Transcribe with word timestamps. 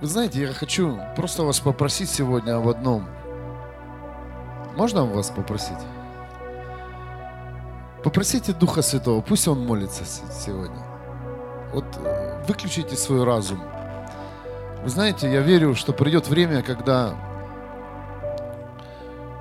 Вы 0.00 0.08
знаете, 0.08 0.40
я 0.40 0.52
хочу 0.52 0.98
просто 1.16 1.44
вас 1.44 1.60
попросить 1.60 2.10
сегодня 2.10 2.56
об 2.56 2.68
одном. 2.68 3.08
Можно 4.76 5.04
вас 5.04 5.30
попросить? 5.30 5.78
Попросите 8.02 8.52
Духа 8.52 8.82
Святого, 8.82 9.20
пусть 9.20 9.46
Он 9.46 9.64
молится 9.64 10.04
сегодня. 10.04 10.84
Вот 11.72 11.84
э, 11.96 12.44
выключите 12.46 12.96
свой 12.96 13.24
разум. 13.24 13.62
Вы 14.82 14.88
знаете, 14.88 15.32
я 15.32 15.40
верю, 15.40 15.74
что 15.74 15.92
придет 15.92 16.28
время, 16.28 16.62
когда 16.62 17.14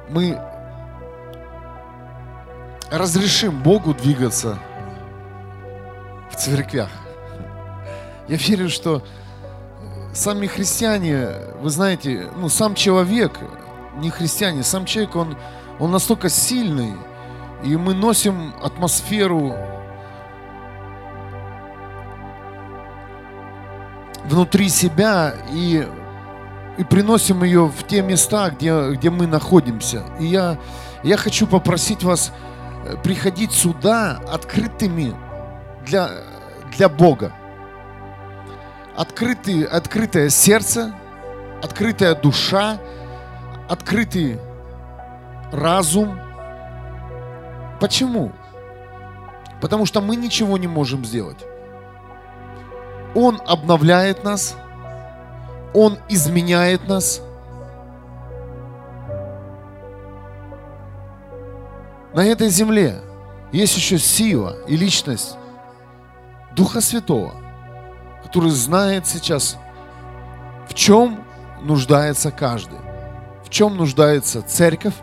мы 0.09 0.39
разрешим 2.91 3.61
Богу 3.61 3.93
двигаться 3.95 4.59
в 6.31 6.35
церквях. 6.35 6.89
Я 8.27 8.37
верю, 8.37 8.69
что 8.69 9.03
сами 10.13 10.47
христиане, 10.47 11.29
вы 11.59 11.69
знаете, 11.69 12.29
ну 12.37 12.47
сам 12.47 12.75
человек, 12.75 13.39
не 13.97 14.09
христиане, 14.09 14.63
сам 14.63 14.85
человек, 14.85 15.15
он, 15.15 15.35
он 15.79 15.91
настолько 15.91 16.29
сильный, 16.29 16.93
и 17.63 17.75
мы 17.75 17.93
носим 17.93 18.53
атмосферу 18.61 19.55
внутри 24.25 24.69
себя 24.69 25.33
и, 25.51 25.85
и 26.77 26.83
приносим 26.83 27.43
ее 27.43 27.65
в 27.67 27.87
те 27.87 28.01
места, 28.01 28.49
где, 28.49 28.91
где 28.91 29.09
мы 29.09 29.27
находимся. 29.27 30.03
И 30.19 30.25
я, 30.25 30.57
я 31.03 31.17
хочу 31.17 31.47
попросить 31.47 32.03
вас 32.03 32.31
э, 32.85 32.95
приходить 33.03 33.51
сюда 33.51 34.21
открытыми 34.31 35.13
для, 35.85 36.09
для 36.75 36.87
Бога. 36.87 37.33
Открытый, 38.95 39.63
открытое 39.63 40.29
сердце, 40.29 40.93
открытая 41.63 42.15
душа, 42.15 42.77
открытый 43.67 44.39
разум. 45.51 46.19
Почему? 47.79 48.31
Потому 49.61 49.85
что 49.85 50.01
мы 50.01 50.15
ничего 50.15 50.57
не 50.57 50.67
можем 50.67 51.05
сделать. 51.05 51.37
Он 53.15 53.41
обновляет 53.47 54.23
нас, 54.23 54.55
Он 55.73 55.97
изменяет 56.09 56.87
нас. 56.87 57.21
На 62.13 62.25
этой 62.25 62.49
земле 62.49 63.01
есть 63.51 63.75
еще 63.75 63.97
сила 63.97 64.55
и 64.67 64.75
личность 64.75 65.35
Духа 66.55 66.81
Святого, 66.81 67.33
который 68.23 68.49
знает 68.49 69.05
сейчас, 69.07 69.57
в 70.69 70.73
чем 70.73 71.23
нуждается 71.61 72.31
каждый, 72.31 72.79
в 73.43 73.49
чем 73.49 73.77
нуждается 73.77 74.41
церковь, 74.41 74.95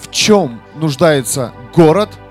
в 0.00 0.10
чем 0.10 0.62
нуждается 0.74 1.52
город– 1.74 2.10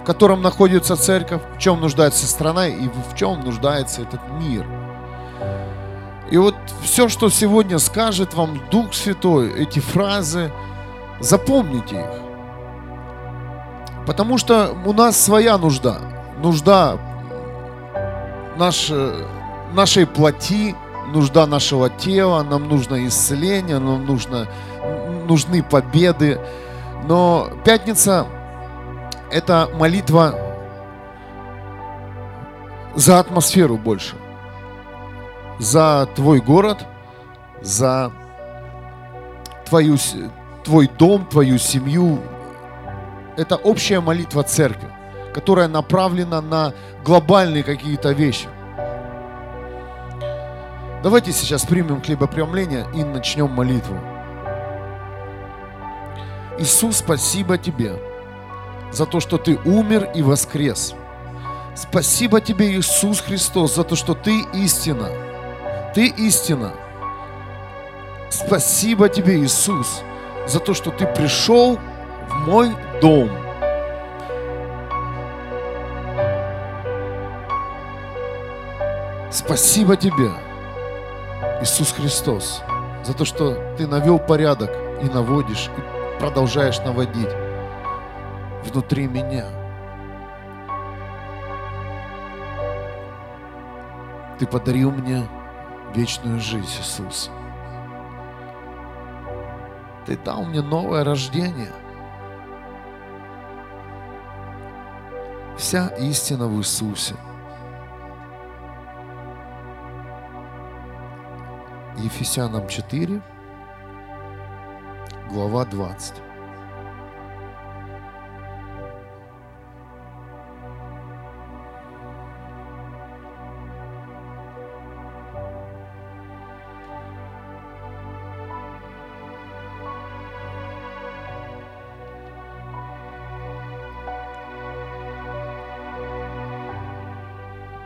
в 0.00 0.04
котором 0.04 0.40
находится 0.40 0.96
церковь, 0.96 1.42
в 1.54 1.58
чем 1.58 1.80
нуждается 1.80 2.26
страна 2.26 2.66
и 2.66 2.88
в 2.88 3.14
чем 3.14 3.40
нуждается 3.40 4.00
этот 4.02 4.20
мир. 4.30 4.66
И 6.30 6.38
вот 6.38 6.54
все, 6.82 7.08
что 7.08 7.28
сегодня 7.28 7.78
скажет 7.78 8.34
вам 8.34 8.60
Дух 8.70 8.94
Святой, 8.94 9.52
эти 9.52 9.78
фразы, 9.78 10.50
запомните 11.20 11.96
их. 11.96 12.10
Потому 14.06 14.38
что 14.38 14.74
у 14.86 14.92
нас 14.94 15.20
своя 15.20 15.58
нужда. 15.58 15.98
Нужда 16.42 16.98
наш, 18.60 18.92
нашей 19.72 20.06
плоти, 20.06 20.76
нужда 21.08 21.46
нашего 21.46 21.88
тела, 21.88 22.42
нам 22.42 22.68
нужно 22.68 23.06
исцеление, 23.06 23.78
нам 23.78 24.04
нужно, 24.04 24.46
нужны 25.26 25.62
победы. 25.62 26.38
Но 27.08 27.50
пятница 27.64 28.26
это 29.30 29.68
молитва 29.74 30.34
за 32.94 33.18
атмосферу 33.18 33.76
больше, 33.78 34.14
за 35.58 36.06
твой 36.14 36.40
город, 36.40 36.84
за 37.62 38.12
твою, 39.68 39.96
твой 40.64 40.90
дом, 40.98 41.26
твою 41.26 41.58
семью. 41.58 42.18
Это 43.36 43.56
общая 43.56 44.00
молитва 44.00 44.42
церкви, 44.42 44.88
которая 45.32 45.68
направлена 45.68 46.42
на 46.42 46.74
глобальные 47.04 47.62
какие-то 47.62 48.10
вещи. 48.12 48.48
Давайте 51.02 51.32
сейчас 51.32 51.64
примем 51.64 52.02
хлебопреломление 52.02 52.86
и 52.94 53.02
начнем 53.02 53.50
молитву. 53.50 53.98
Иисус, 56.58 56.98
спасибо 56.98 57.56
Тебе 57.56 57.94
за 58.92 59.06
то, 59.06 59.18
что 59.18 59.38
Ты 59.38 59.58
умер 59.64 60.10
и 60.14 60.20
воскрес. 60.20 60.94
Спасибо 61.74 62.42
Тебе, 62.42 62.72
Иисус 62.72 63.20
Христос, 63.20 63.76
за 63.76 63.84
то, 63.84 63.96
что 63.96 64.12
Ты 64.12 64.44
истина. 64.52 65.08
Ты 65.94 66.08
истина. 66.08 66.72
Спасибо 68.28 69.08
Тебе, 69.08 69.40
Иисус, 69.40 70.02
за 70.46 70.60
то, 70.60 70.74
что 70.74 70.90
Ты 70.90 71.06
пришел 71.06 71.78
в 72.28 72.46
мой 72.46 72.72
дом. 73.00 73.30
Спасибо 79.30 79.96
Тебе, 79.96 80.30
Иисус 81.60 81.92
Христос, 81.92 82.62
за 83.04 83.12
то, 83.12 83.24
что 83.24 83.74
Ты 83.76 83.86
навел 83.86 84.18
порядок 84.18 84.70
и 85.02 85.04
наводишь, 85.06 85.68
и 85.76 86.18
продолжаешь 86.18 86.78
наводить 86.80 87.28
внутри 88.64 89.06
меня. 89.06 89.46
Ты 94.38 94.46
подарил 94.46 94.90
мне 94.90 95.28
вечную 95.94 96.40
жизнь, 96.40 96.80
Иисус. 96.80 97.30
Ты 100.06 100.16
дал 100.16 100.44
мне 100.44 100.62
новое 100.62 101.04
рождение. 101.04 101.72
Вся 105.58 105.88
истина 105.98 106.46
в 106.46 106.58
Иисусе. 106.58 107.16
Ефесянам 112.02 112.66
4, 112.66 113.20
глава 115.28 115.66
20. 115.66 116.14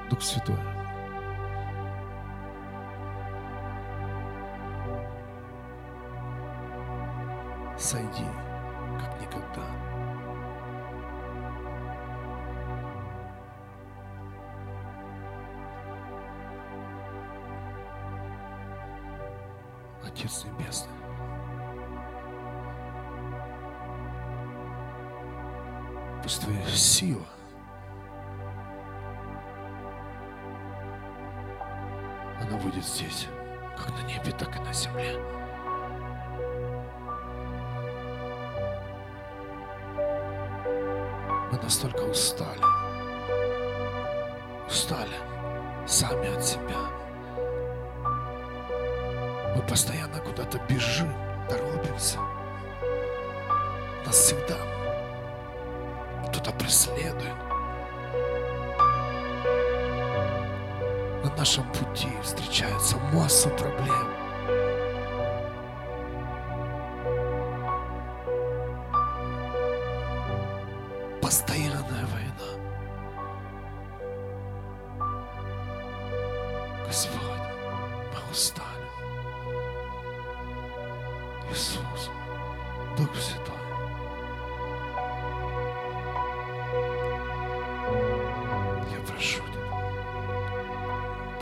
Дух 0.09 0.23
Святой. 0.23 0.74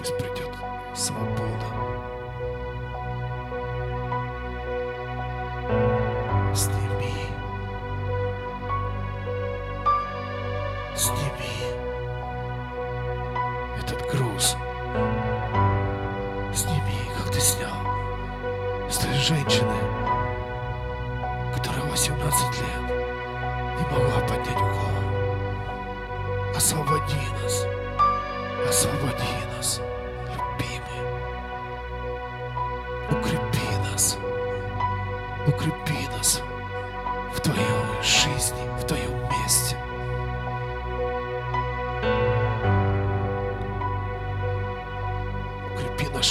Пусть 0.03 0.19
придет 0.19 0.51
свобода. 0.97 1.67
Сними. 6.55 7.27
Сними 10.97 11.77
этот 13.79 14.01
груз. 14.11 14.57
Сними, 16.53 17.11
как 17.17 17.33
ты 17.33 17.41
снял 17.41 17.71
с 18.91 18.99
той 18.99 19.15
женщины, 19.15 19.73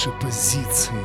наши 0.04 0.10
позиции. 0.20 1.01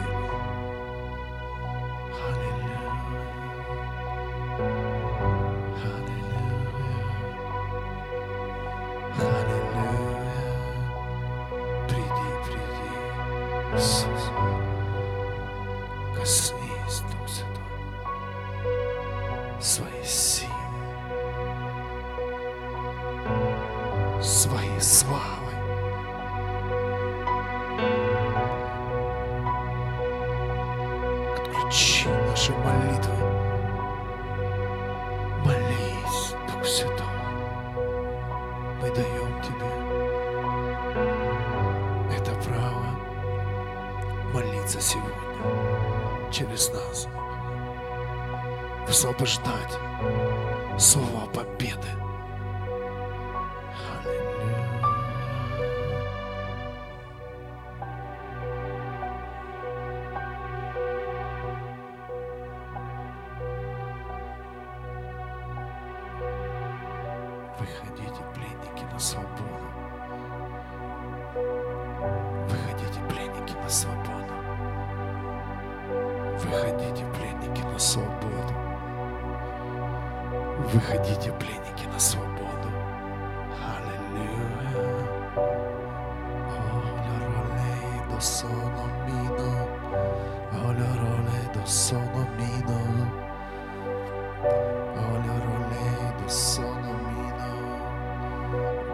Ролей 95.39 96.13
до 96.23 96.29
соно 96.29 96.93
мино. 97.17 97.47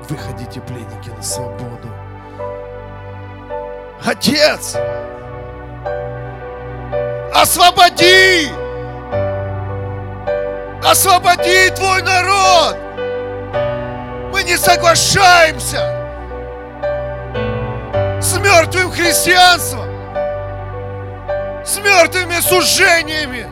Выходите, 0.10 0.62
пленники, 0.62 1.10
на 1.10 1.22
свободу. 1.22 1.90
Отец! 4.06 4.78
Освободи! 7.34 8.63
Освободи 10.94 11.72
твой 11.72 12.04
народ! 12.04 12.78
Мы 14.32 14.44
не 14.44 14.56
соглашаемся 14.56 15.80
с 18.22 18.38
мертвым 18.38 18.92
христианством, 18.92 19.90
с 21.66 21.80
мертвыми 21.80 22.40
сужениями. 22.42 23.48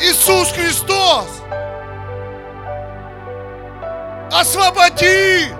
Иисус 0.00 0.50
Христос! 0.50 1.42
Освободи! 4.32 5.54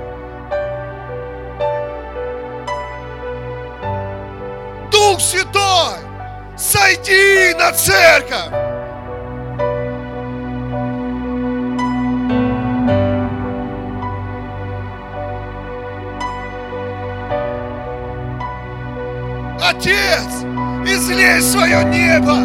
На 7.67 7.73
церковь! 7.73 8.53
Отец, 19.61 20.45
излей 20.87 21.41
свое 21.41 21.83
небо! 21.85 22.37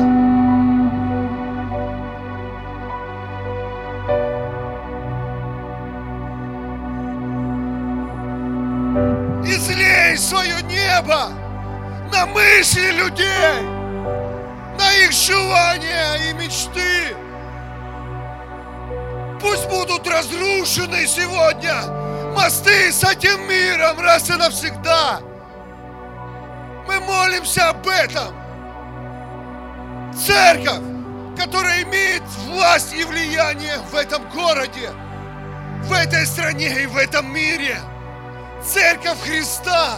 Излей 9.46 10.18
свое 10.18 10.62
небо 10.64 11.30
на 12.12 12.26
мысли 12.26 12.92
людей, 12.92 13.81
их 15.06 15.12
желания 15.12 16.30
и 16.30 16.34
мечты. 16.34 17.16
Пусть 19.40 19.68
будут 19.70 20.08
разрушены 20.08 21.08
сегодня 21.08 21.74
мосты 22.36 22.92
с 22.92 23.04
этим 23.04 23.48
миром 23.48 24.00
раз 24.00 24.30
и 24.30 24.34
навсегда. 24.34 25.20
Мы 26.88 27.00
молимся 27.00 27.70
об 27.70 27.88
этом. 27.88 28.36
Церковь, 30.16 30.84
которая 31.38 31.84
имеет 31.84 32.24
власть 32.48 32.94
и 32.94 33.04
влияние 33.04 33.78
в 33.92 33.96
этом 33.96 34.30
городе, 34.30 34.92
в 35.84 35.94
этой 35.94 36.26
стране 36.26 36.84
и 36.84 36.86
в 36.86 36.98
этом 36.98 37.34
мире. 37.34 37.78
Церковь 38.64 39.20
Христа, 39.24 39.96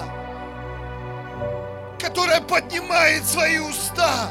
которая 1.99 2.39
поднимает 2.39 3.25
свои 3.25 3.57
уста 3.57 4.29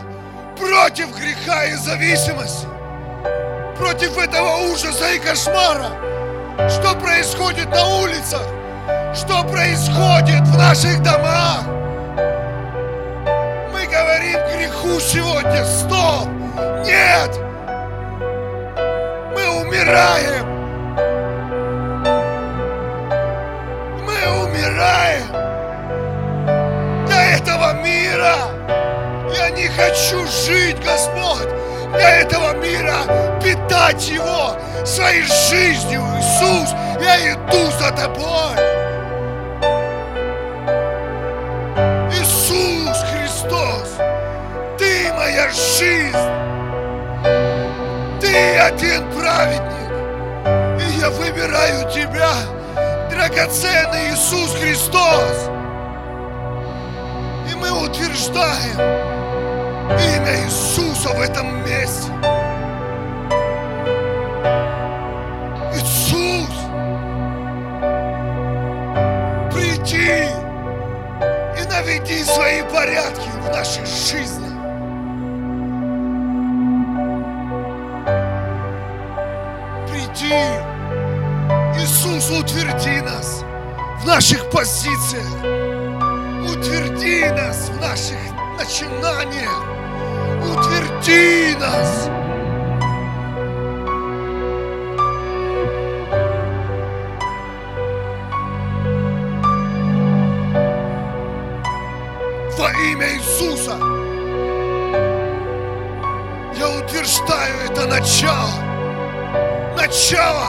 против 0.62 1.18
греха 1.18 1.64
и 1.64 1.74
зависимости, 1.74 2.66
против 3.76 4.16
этого 4.16 4.72
ужаса 4.72 5.10
и 5.12 5.18
кошмара, 5.18 5.90
что 6.68 6.94
происходит 6.94 7.68
на 7.68 7.84
улицах, 7.98 8.42
что 9.14 9.42
происходит 9.44 10.46
в 10.46 10.56
наших 10.56 11.02
домах. 11.02 11.64
Мы 13.72 13.86
говорим 13.86 14.38
греху 14.56 15.00
сегодня, 15.00 15.64
стоп, 15.64 16.28
нет, 16.84 17.36
мы 19.34 19.60
умираем. 19.62 20.46
Мы 24.04 24.44
умираем 24.44 25.26
для 27.06 27.36
этого 27.36 27.72
мира. 27.82 28.61
Я 29.34 29.48
не 29.50 29.66
хочу 29.68 30.26
жить, 30.26 30.76
Господь, 30.84 31.48
для 31.92 32.20
этого 32.20 32.52
мира, 32.54 33.38
питать 33.42 34.08
его 34.08 34.56
своей 34.84 35.22
жизнью. 35.22 36.02
Иисус, 36.18 36.74
я 37.00 37.32
иду 37.32 37.70
за 37.80 37.90
тобой. 37.92 38.56
Иисус 42.12 43.04
Христос, 43.10 43.96
ты 44.78 45.12
моя 45.14 45.48
жизнь. 45.50 46.16
Ты 48.20 48.58
один 48.58 49.10
праведник. 49.12 49.72
И 50.78 51.00
я 51.00 51.08
выбираю 51.08 51.90
тебя, 51.90 52.32
драгоценный 53.10 54.10
Иисус 54.12 54.54
Христос. 54.60 55.48
И 57.50 57.54
мы 57.54 57.70
утверждаем 57.70 59.21
имя 59.98 60.44
Иисуса 60.44 61.10
в 61.10 61.20
этом 61.20 61.64
месте. 61.64 62.10
Иисус, 65.74 66.48
приди 69.52 70.28
и 71.58 71.68
наведи 71.68 72.24
свои 72.24 72.62
порядки 72.62 73.28
в 73.40 73.50
нашей 73.50 73.86
жизни. 73.86 74.50
Приди, 79.88 80.34
Иисус, 81.80 82.30
утверди 82.30 83.00
нас 83.00 83.44
в 84.02 84.06
наших 84.06 84.50
позициях. 84.50 85.26
Утверди 86.44 87.24
нас 87.30 87.68
в 87.68 87.80
наших 87.80 88.18
начинаниях. 88.58 89.81
Утверди 90.50 91.54
нас. 91.58 92.08
Во 102.58 102.70
имя 102.70 103.08
Иисуса 103.14 103.76
я 106.54 106.68
утверждаю 106.68 107.54
это 107.70 107.86
начало. 107.86 108.52
Начало 109.76 110.48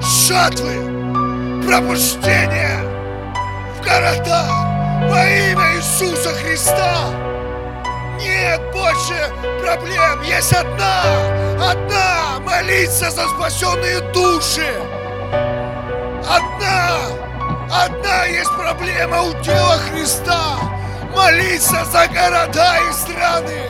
жатвы, 0.00 1.62
пробуждения 1.66 2.80
в 3.76 3.84
городах 3.84 4.50
во 5.08 5.24
имя 5.24 5.76
Иисуса 5.76 6.30
Христа. 6.30 7.23
Нет 8.44 8.60
больше 8.72 9.32
проблем. 9.62 10.20
Есть 10.22 10.52
одна, 10.52 11.02
одна 11.58 12.40
молиться 12.40 13.10
за 13.10 13.26
спасенные 13.26 14.00
души. 14.12 14.68
Одна, 16.28 16.98
одна 17.72 18.24
есть 18.26 18.54
проблема 18.54 19.22
у 19.22 19.32
тела 19.42 19.78
Христа. 19.88 20.58
Молиться 21.16 21.86
за 21.86 22.06
города 22.08 22.76
и 22.86 22.92
страны. 22.92 23.62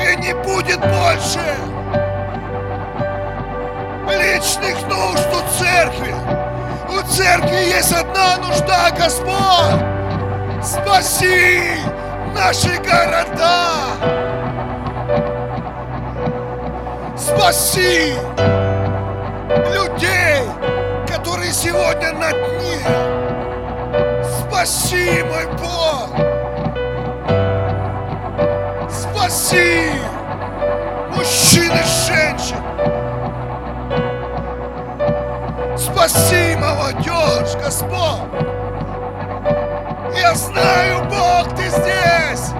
И 0.00 0.16
не 0.16 0.34
будет 0.34 0.80
больше 0.80 1.40
личных 4.10 4.82
нужд 4.88 5.28
у 5.32 5.56
церкви. 5.56 6.14
У 6.88 7.00
церкви 7.08 7.76
есть 7.76 7.92
одна 7.92 8.38
нужда, 8.38 8.90
Господь. 8.90 9.95
Спаси 10.66 11.60
наши 12.34 12.76
города. 12.78 13.70
Спаси 17.16 18.14
людей, 19.72 20.42
которые 21.06 21.52
сегодня 21.52 22.10
на 22.14 22.32
дне. 22.32 22.80
Спаси, 24.24 25.22
мой 25.22 25.46
Бог. 25.56 26.10
Спаси 28.90 29.92
мужчин 31.14 31.70
и 31.70 31.84
женщин. 32.08 32.62
Спаси 35.78 36.56
молодежь, 36.56 37.54
Господь. 37.62 38.65
Я 40.18 40.34
знаю, 40.34 41.04
Бог, 41.04 41.54
Ты 41.54 41.68
здесь. 41.68 42.50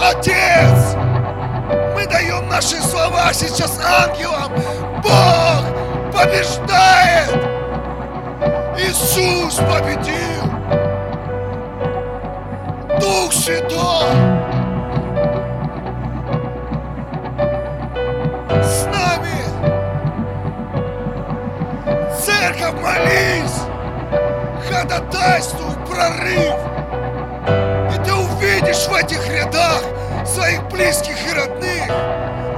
Отец, 0.00 0.94
мы 1.94 2.06
даем 2.06 2.48
наши 2.48 2.80
слова 2.82 3.32
сейчас 3.32 3.80
ангелам. 3.80 4.52
Бог 5.02 5.64
побеждает. 6.12 7.34
Иисус 8.78 9.56
победил. 9.56 10.44
Дух 13.00 13.32
Святой. 13.32 14.55
Ходатайствуй, 24.88 25.74
прорыв. 25.90 26.54
И 27.92 28.04
ты 28.04 28.14
увидишь 28.14 28.86
в 28.86 28.94
этих 28.94 29.28
рядах 29.28 29.82
своих 30.24 30.62
близких 30.68 31.16
и 31.28 31.34
родных. 31.34 31.86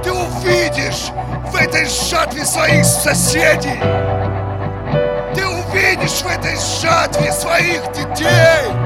Ты 0.03 0.11
увидишь 0.11 1.09
в 1.51 1.55
этой 1.55 1.85
жатве 1.85 2.45
своих 2.45 2.85
соседей. 2.85 3.79
Ты 5.33 5.47
увидишь 5.47 6.21
в 6.21 6.27
этой 6.27 6.55
жатве 6.55 7.31
своих 7.31 7.91
детей. 7.93 8.78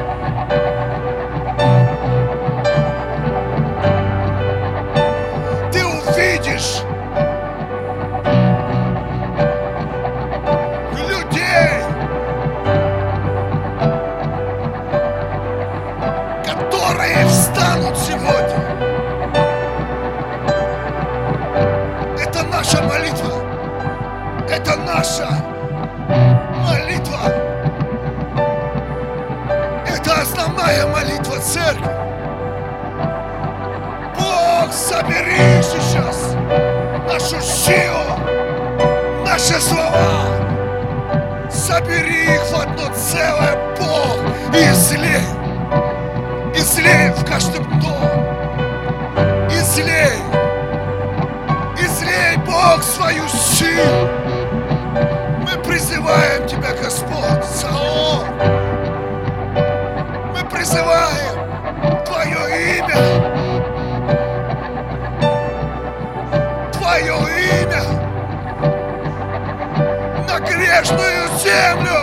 На 70.34 70.40
грешную 70.40 71.28
землю 71.38 71.94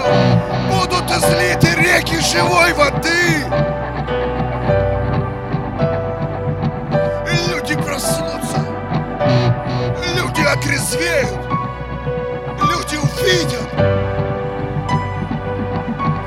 будут 0.70 1.10
излиты 1.10 1.74
реки 1.74 2.20
живой 2.20 2.72
воды. 2.74 3.44
И 7.26 7.50
люди 7.50 7.74
проснутся, 7.74 8.64
люди 10.14 10.42
отрезвеют, 10.42 11.40
люди 12.62 12.96
увидят, 12.96 13.72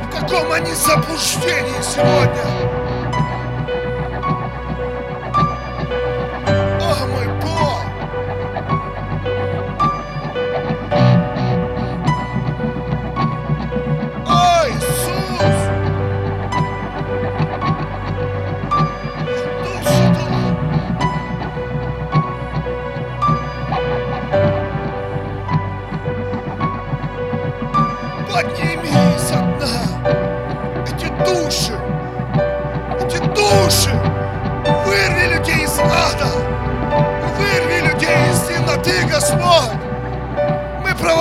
в 0.02 0.20
каком 0.20 0.52
они 0.52 0.74
заблуждении 0.74 1.82
сегодня. 1.82 2.73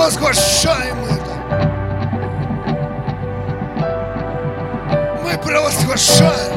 Провозглашаем 0.03 0.97
это. 1.05 1.33
Мы 5.23 5.37
провозглашаем. 5.37 6.52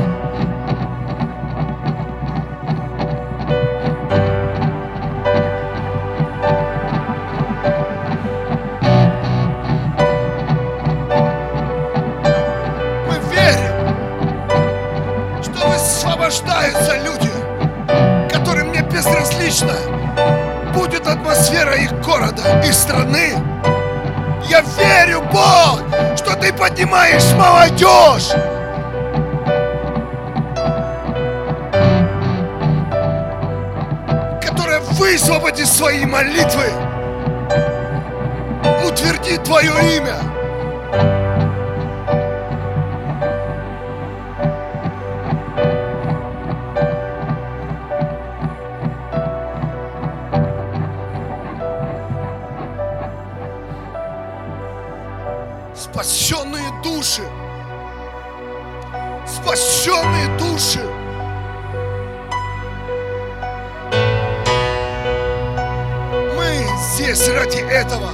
Здесь 67.17 67.29
ради 67.35 67.59
этого. 67.59 68.11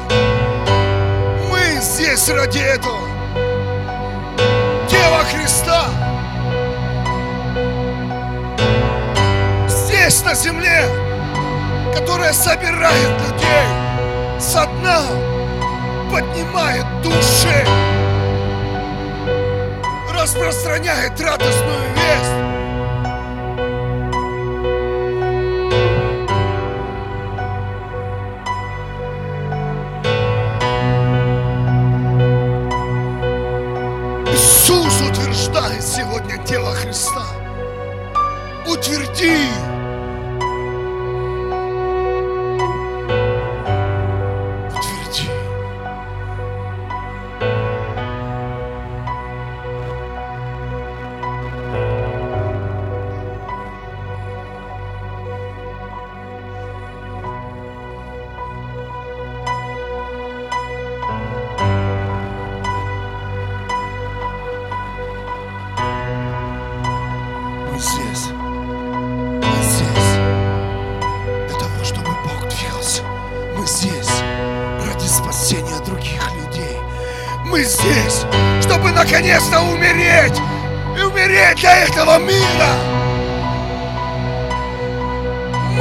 Мы 1.51 1.81
здесь 1.81 2.29
ради 2.29 2.59
этого. 2.59 3.01
Тело 4.89 5.25
Христа. 5.25 5.87
Здесь 9.69 10.23
на 10.25 10.35
земле, 10.35 10.85
которая 11.93 12.33
собирает 12.33 13.11
людей 13.23 14.39
со 14.39 14.67
дна, 14.67 15.03
поднимает 16.11 16.87
души, 17.03 17.67
распространяет 20.15 21.21
радостную 21.21 21.89
весть. 21.97 22.52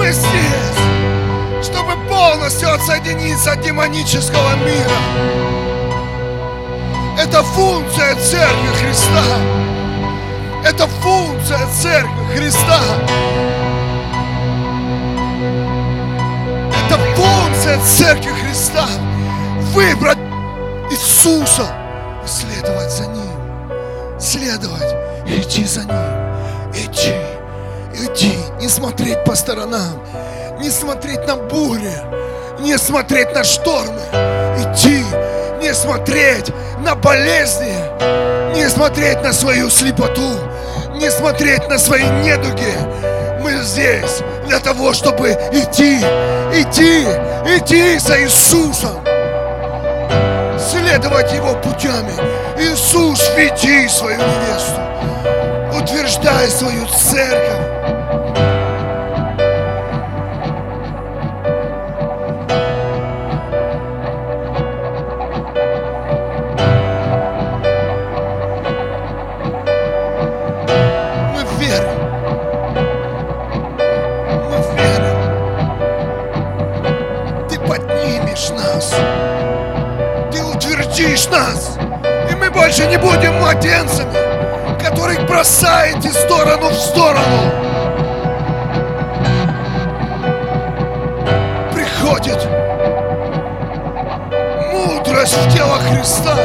Мы 0.01 0.11
здесь, 0.11 1.63
чтобы 1.63 1.91
полностью 2.09 2.73
отсоединиться 2.73 3.51
от 3.51 3.61
демонического 3.61 4.55
мира. 4.55 4.97
Это 7.19 7.43
функция 7.43 8.15
Церкви 8.15 8.67
Христа. 8.79 9.23
Это 10.65 10.87
функция 10.87 11.67
Церкви 11.67 12.35
Христа. 12.35 12.79
Это 16.83 16.97
функция 17.15 17.79
Церкви 17.85 18.31
Христа. 18.31 18.87
Выбрать 19.71 20.17
Иисуса 20.89 21.71
и 22.25 22.27
следовать 22.27 22.91
за 22.91 23.05
Ним. 23.05 24.19
Следовать, 24.19 24.95
идти 25.27 25.63
за 25.63 25.81
Ним. 25.81 26.73
Идти, 26.73 27.13
идти, 27.93 28.35
не 28.61 28.69
смотреть 28.69 29.23
по 29.23 29.33
сторонам, 29.35 30.05
не 30.59 30.69
смотреть 30.69 31.25
на 31.25 31.35
бури, 31.35 31.91
не 32.59 32.77
смотреть 32.77 33.33
на 33.33 33.43
штормы. 33.43 33.99
Идти, 34.59 35.03
не 35.59 35.73
смотреть 35.73 36.51
на 36.85 36.93
болезни, 36.93 37.73
не 38.55 38.69
смотреть 38.69 39.23
на 39.23 39.33
свою 39.33 39.67
слепоту, 39.71 40.37
не 40.93 41.09
смотреть 41.09 41.67
на 41.69 41.79
свои 41.79 42.03
недуги. 42.23 42.71
Мы 43.41 43.63
здесь 43.63 44.21
для 44.45 44.59
того, 44.59 44.93
чтобы 44.93 45.31
идти, 45.51 45.97
идти, 46.53 47.01
идти 47.57 47.97
за 47.97 48.21
Иисусом, 48.21 49.03
следовать 50.59 51.33
Его 51.33 51.55
путями. 51.55 52.13
Иисус, 52.59 53.27
веди 53.35 53.87
свою 53.89 54.19
невесту, 54.19 54.81
утверждай 55.75 56.47
свою 56.47 56.85
церковь. 56.85 57.90
Больше 82.71 82.87
не 82.87 82.95
будем 82.95 83.33
младенцами, 83.33 84.13
которых 84.81 85.27
бросает 85.27 86.05
из 86.05 86.13
сторону 86.13 86.69
в 86.69 86.73
сторону. 86.73 87.25
Приходит 91.73 92.47
мудрость 94.71 95.35
в 95.35 95.53
тело 95.53 95.75
Христа. 95.79 96.37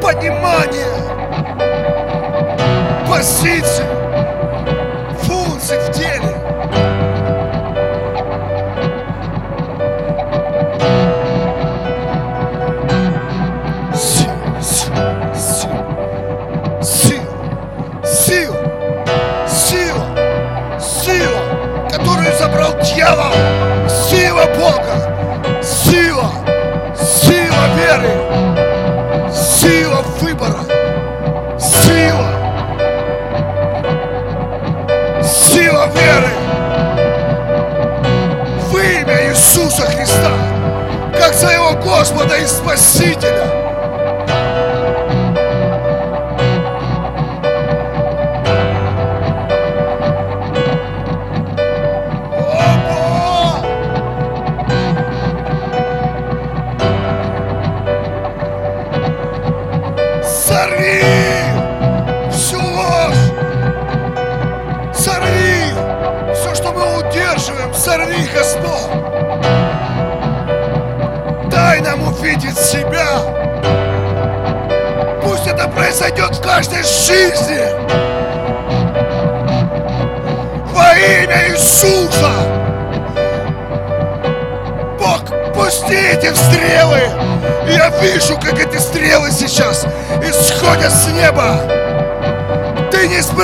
Понимание 0.00 0.86
позиций, 3.06 3.84
функций 5.22 5.78
в 5.80 5.92
теле. 5.92 6.37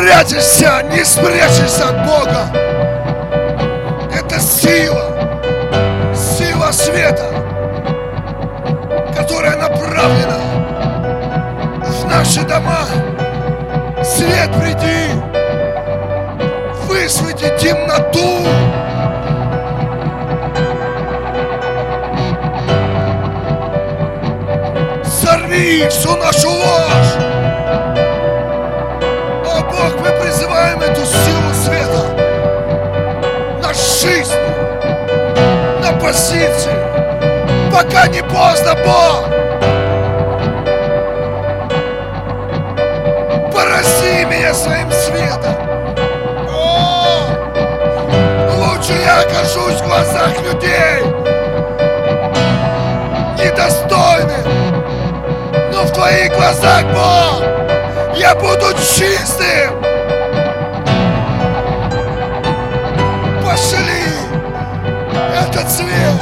Спрячешься, 0.05 0.83
не 0.93 1.03
спрячешься 1.03 1.89
от 1.89 2.07
Бога! 2.07 2.47
Это 4.15 4.39
сила! 4.39 5.11
Сила 6.15 6.71
света! 6.73 7.25
Которая 9.17 9.57
направлена 9.57 10.39
в 11.81 12.05
наши 12.07 12.43
дома! 12.43 12.85
Свет 14.05 14.51
приди! 14.61 15.09
Высвети 16.87 17.51
темноту! 17.59 18.43
Сорви 25.03 25.89
всю 25.89 26.15
нашу 26.17 26.51
ложь! 26.51 27.34
Позиции, 36.15 36.71
пока 37.73 38.07
не 38.07 38.23
поздно, 38.23 38.77
Бог! 38.85 39.29
Порази 43.53 44.25
меня 44.27 44.55
своим 44.55 44.91
светом! 44.93 45.57
О! 46.53 47.27
Лучше 48.59 48.93
я 49.05 49.23
окажусь 49.23 49.81
в 49.81 49.87
глазах 49.87 50.31
людей 50.43 51.03
недостойным, 53.37 54.47
но 55.73 55.83
в 55.83 55.93
твоих 55.93 56.33
глазах, 56.33 56.85
Бог, 56.95 57.43
я 58.17 58.37
буду 58.37 58.73
чистым. 58.79 59.83
Пошли 63.45 63.94
свет, 65.75 66.21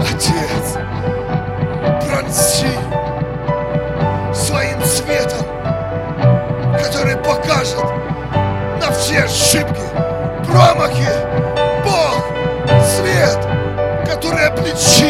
Отец, 0.00 0.76
пронси 2.06 2.78
своим 4.32 4.80
светом, 4.84 5.44
который 6.78 7.16
покажет 7.16 7.82
на 8.80 8.92
все 8.92 9.24
ошибки, 9.24 9.82
промахи, 10.46 11.08
Бог, 11.84 12.24
свет, 12.84 13.38
который 14.08 14.46
обличит. 14.46 15.03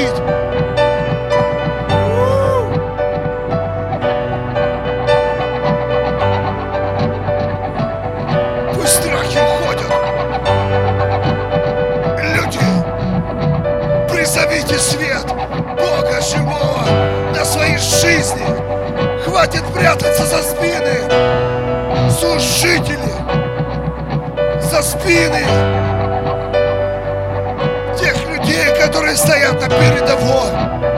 Хватит 19.34 19.64
прятаться 19.74 20.24
за 20.26 20.42
спины 20.44 21.10
служителей, 22.08 23.00
за 24.62 24.80
спины 24.80 25.44
тех 27.98 28.14
людей, 28.28 28.66
которые 28.80 29.16
стоят 29.16 29.60
на 29.60 29.68
передовой. 29.68 30.93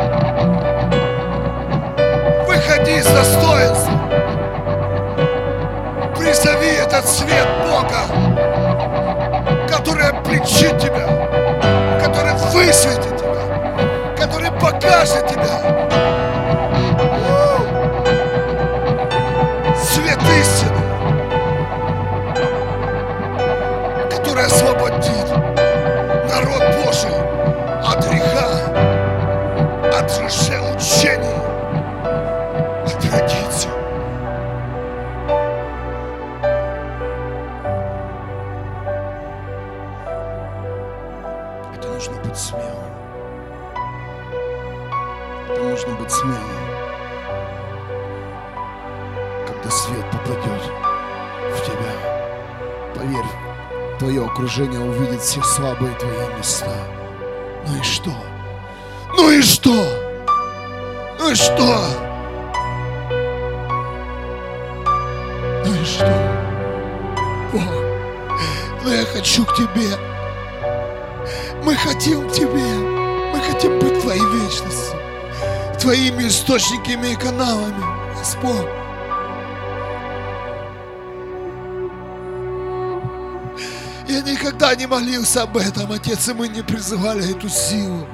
Отец, 86.07 86.29
и 86.29 86.35
мы 86.35 86.47
не 86.47 86.62
призывали 86.62 87.35
эту 87.35 87.49
силу, 87.49 88.07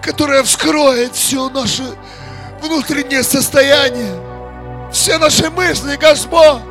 которая 0.00 0.42
вскроет 0.42 1.12
все 1.14 1.50
наше 1.50 1.82
внутреннее 2.62 3.22
состояние, 3.22 4.14
все 4.90 5.18
наши 5.18 5.50
мысли, 5.50 5.96
Господь. 5.96 6.62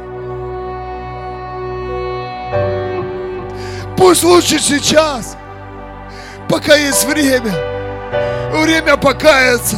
Пусть 3.96 4.24
лучше 4.24 4.58
сейчас, 4.58 5.38
пока 6.50 6.76
есть 6.76 7.06
время, 7.06 7.54
время 8.52 8.98
покаяться 8.98 9.78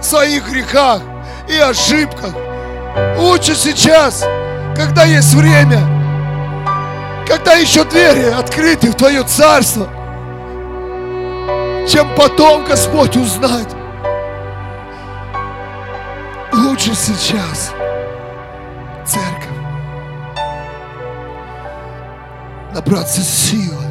в 0.00 0.04
своих 0.04 0.48
грехах 0.48 1.02
и 1.48 1.56
ошибках. 1.56 2.32
Лучше 3.18 3.56
сейчас, 3.56 4.24
когда 4.76 5.06
есть 5.06 5.34
время, 5.34 5.80
когда 7.30 7.52
еще 7.52 7.84
двери 7.84 8.28
открыты 8.28 8.90
в 8.90 8.96
Твое 8.96 9.22
Царство, 9.22 9.86
чем 11.88 12.12
потом, 12.16 12.64
Господь, 12.64 13.16
узнать. 13.16 13.68
Лучше 16.52 16.92
сейчас, 16.96 17.72
церковь, 19.06 19.46
набраться 22.74 23.20
силы, 23.20 23.84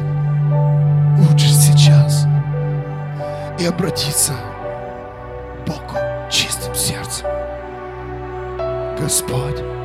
лучше 1.20 1.48
сейчас 1.48 2.26
и 3.58 3.64
обратиться 3.64 4.34
к 4.34 5.66
Богу 5.66 5.96
чистым 6.30 6.74
сердцем. 6.74 7.26
Господь, 9.00 9.79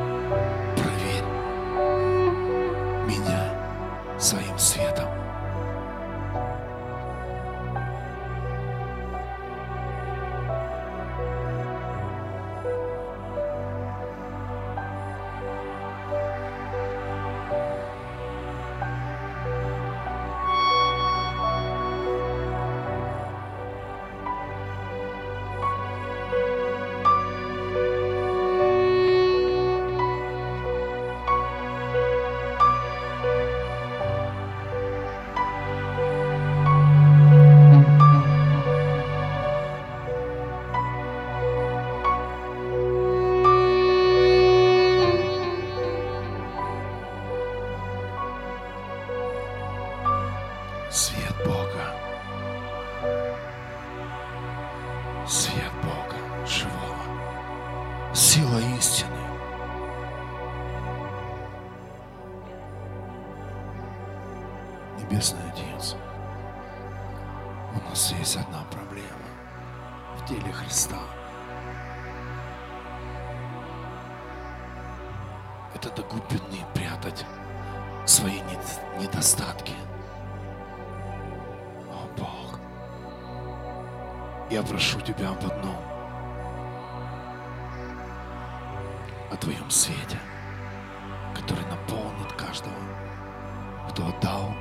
отдал 94.06 94.54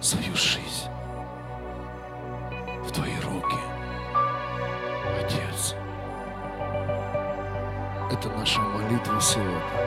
свою 0.00 0.34
жизнь 0.34 0.88
в 2.84 2.90
Твои 2.92 3.14
руки, 3.20 3.56
Отец. 5.20 5.74
Это 8.10 8.28
наша 8.30 8.60
молитва 8.60 9.20
сегодня. 9.20 9.81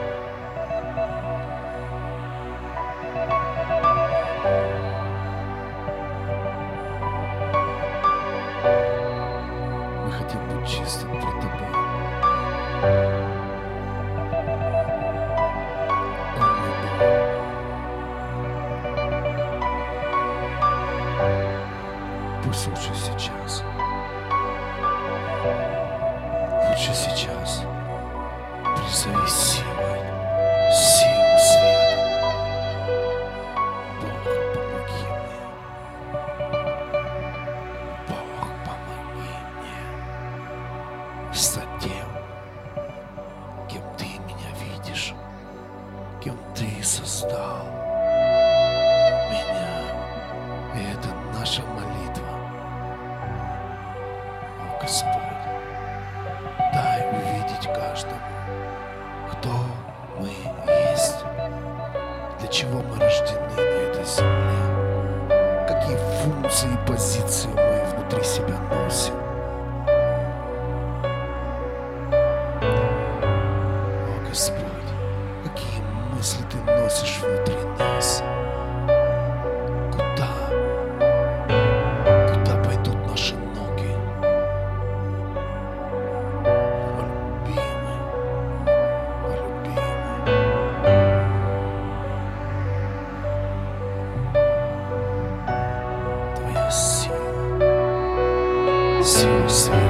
es 99.06 99.20
jūs 99.22 99.66
sveicu. 99.66 99.85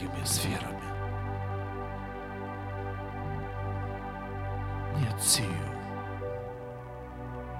другими 0.00 0.24
сферами. 0.24 0.80
Нет 4.98 5.20
сил. 5.20 5.44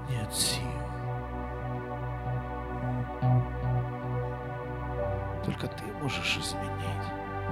Нет 0.08 0.32
сил. 0.32 0.64
Только 5.44 5.66
ты 5.68 5.84
можешь 6.00 6.38
изменить, 6.38 7.06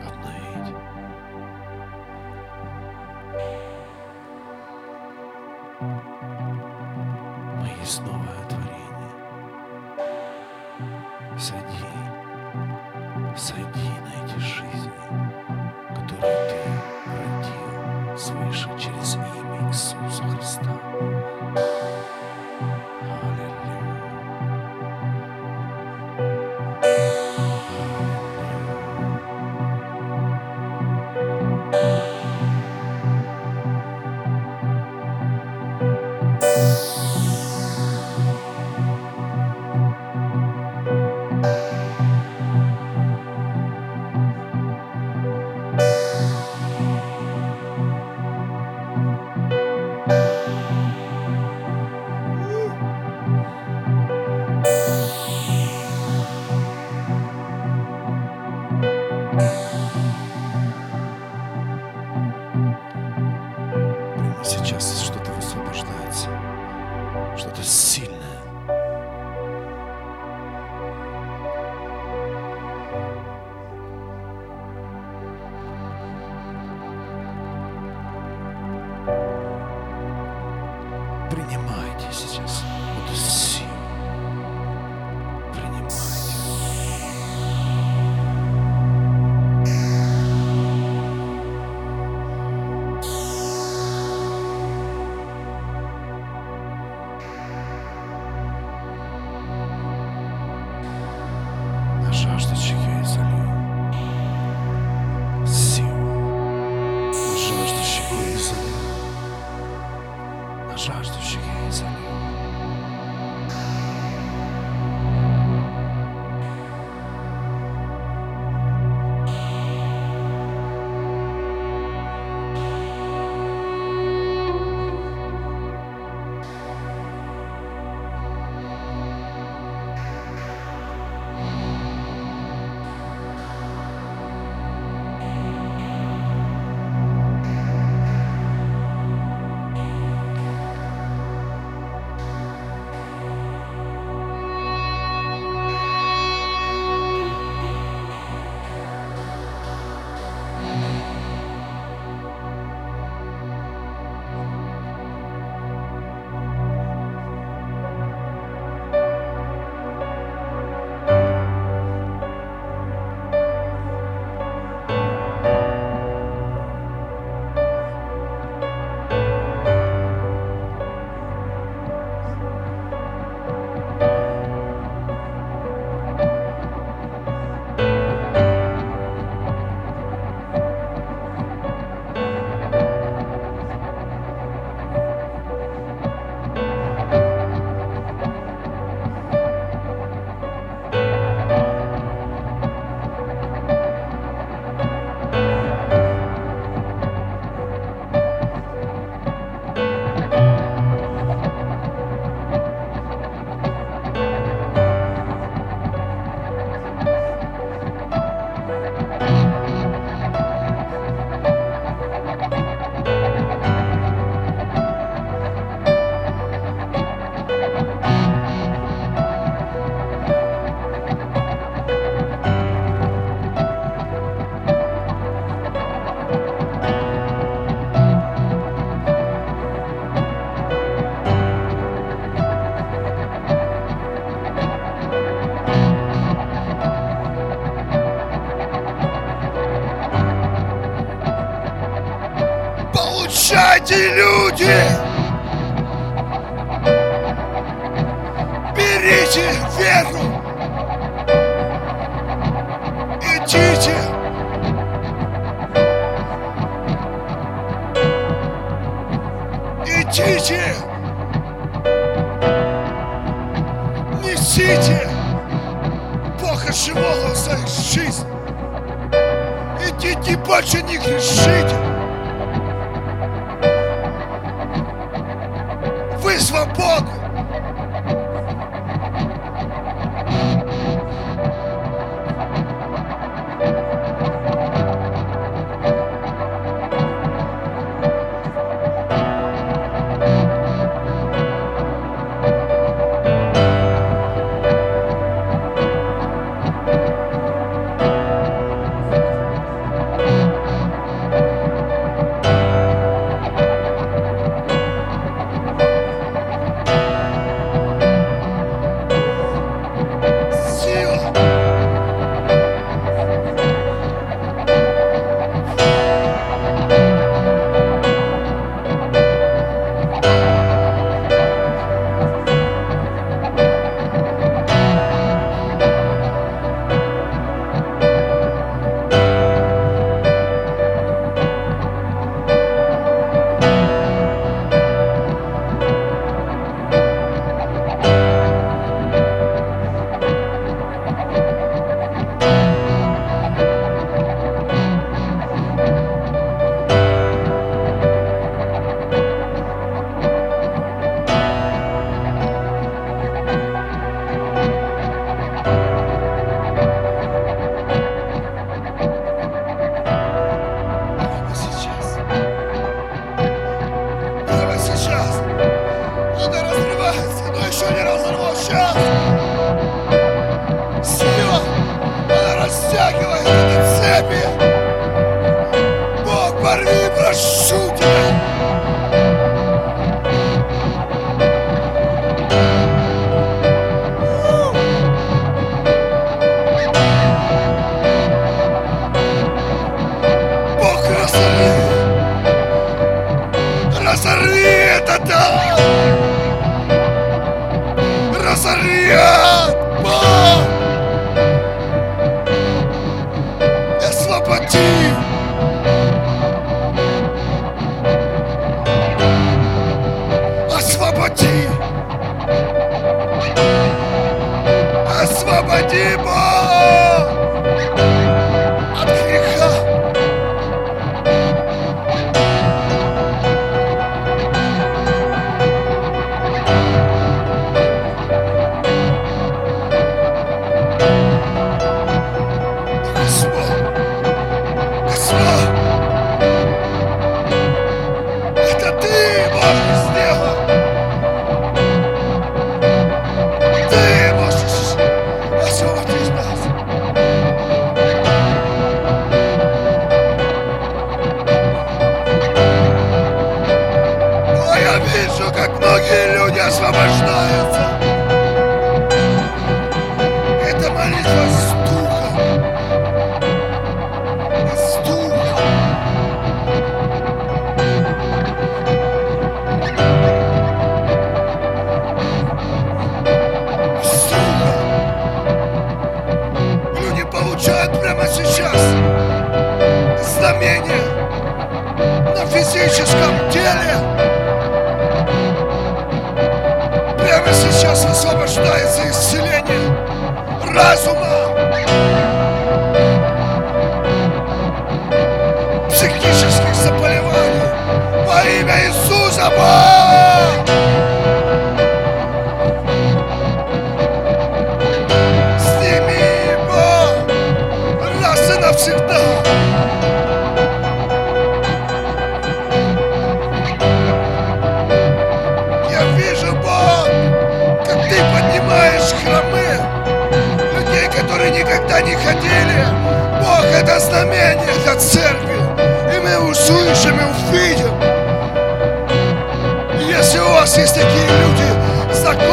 обновить. 0.06 0.74
мои 7.58 7.84
снова 7.84 8.18
творения. 8.48 9.12
творение. 10.78 11.38
Сойди, 11.38 11.84
сойди. 13.36 13.87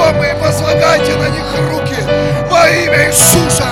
Знакомые, 0.06 0.36
возлагайте 0.36 1.16
на 1.16 1.30
них 1.30 1.45
руки 1.72 1.95
во 2.49 2.68
имя 2.70 3.08
Иисуса. 3.08 3.66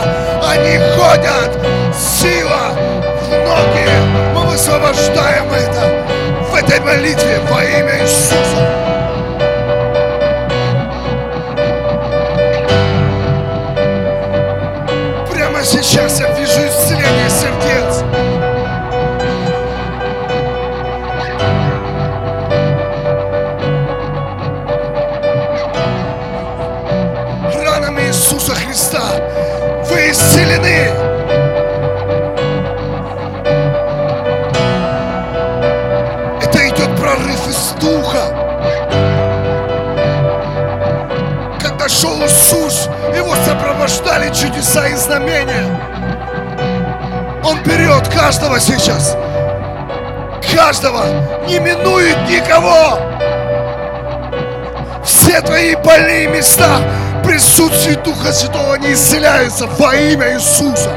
Они 0.43 0.77
ходят, 0.95 1.57
сила 1.95 2.73
в 3.21 3.29
ноги. 3.29 3.87
Мы 4.33 4.51
высвобождаем 4.51 5.51
это 5.51 6.05
в 6.49 6.55
этой 6.55 6.79
молитве 6.79 7.39
во 7.49 7.63
имя 7.63 8.01
Иисуса. 8.03 8.52
Чудеса 44.73 44.87
и 44.87 44.95
знамения. 44.95 45.65
Он 47.43 47.61
берет 47.63 48.07
каждого 48.07 48.59
сейчас. 48.59 49.15
Каждого. 50.55 51.05
Не 51.47 51.59
минует 51.59 52.17
никого. 52.27 52.99
Все 55.03 55.41
твои 55.41 55.75
больные 55.75 56.27
места 56.27 56.79
присутствии 57.23 57.95
Духа 57.95 58.31
Святого 58.33 58.75
не 58.75 58.93
исцеляются 58.93 59.67
во 59.67 59.95
имя 59.95 60.33
Иисуса. 60.33 60.91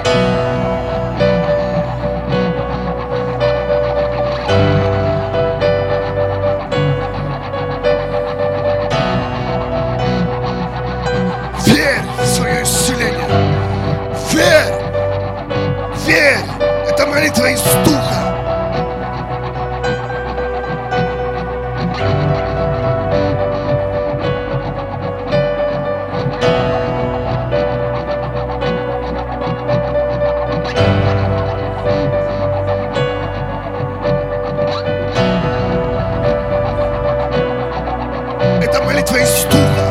Это 38.68 38.82
молитва 38.82 39.16
из 39.18 39.44
Духа. 39.44 39.86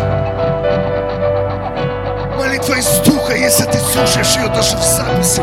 Молитва 2.37 2.73
из 2.73 2.97
Духа, 3.05 3.33
если 3.33 3.63
ты 3.63 3.77
слушаешь 3.77 4.35
ее 4.35 4.49
даже 4.49 4.75
в 4.75 4.81
записи. 4.81 5.41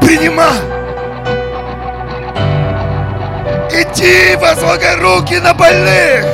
Принимай. 0.00 0.58
Иди, 3.70 4.34
возлагай 4.34 4.96
руки 4.96 5.38
на 5.38 5.54
больных. 5.54 6.26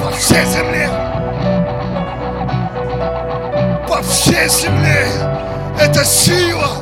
По 0.00 0.10
всей 0.16 0.44
земле. 0.44 0.88
По 3.88 4.00
всей 4.02 4.48
земле. 4.48 5.08
Это 5.80 6.04
сила 6.04 6.73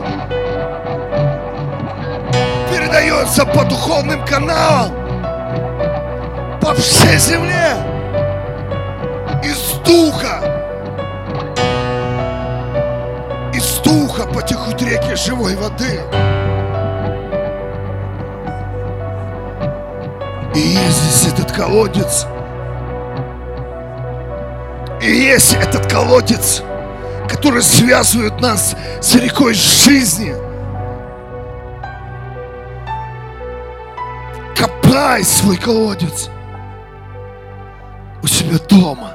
двигаться 3.33 3.47
по 3.47 3.65
духовным 3.65 4.25
каналам 4.25 4.93
по 6.61 6.75
всей 6.75 7.19
земле 7.19 7.77
из 9.43 9.79
духа. 9.85 10.41
Из 13.55 13.79
духа 13.79 14.27
потекут 14.27 14.81
реки 14.83 15.15
живой 15.17 15.57
воды. 15.57 16.01
И 20.55 20.59
есть 20.59 21.03
здесь 21.03 21.33
этот 21.33 21.53
колодец. 21.53 22.27
И 25.01 25.11
есть 25.11 25.55
этот 25.55 25.91
колодец, 25.91 26.63
который 27.29 27.63
связывает 27.63 28.41
нас 28.41 28.77
с 29.01 29.15
рекой 29.17 29.55
жизни– 29.55 30.35
Копай 35.13 35.25
свой 35.25 35.59
колодец 35.59 36.31
у 38.23 38.27
себя 38.27 38.57
дома. 38.67 39.13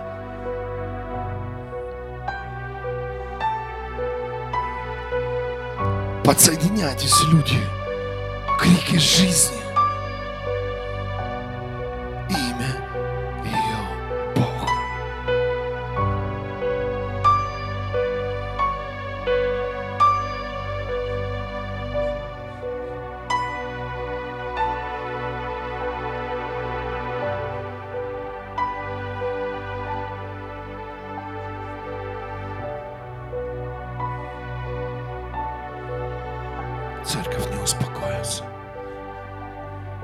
Подсоединяйтесь, 6.23 7.23
люди, 7.31 7.57
к 8.59 8.65
реке 8.67 8.99
жизни. 8.99 9.66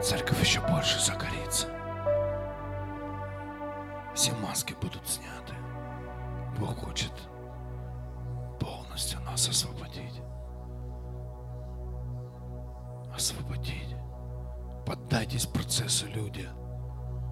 Церковь 0.04 0.41
еще 0.41 0.60
больше 0.60 0.99
загорится. 0.99 1.68
Все 4.14 4.34
маски 4.34 4.74
будут 4.82 5.08
сняты. 5.08 5.54
Бог 6.60 6.78
хочет 6.78 7.14
полностью 8.60 9.22
нас 9.22 9.47
освободить. 9.47 10.22
Освободить. 13.16 13.95
Поддайтесь 14.86 15.45
процессу, 15.45 16.06
люди. 16.08 16.49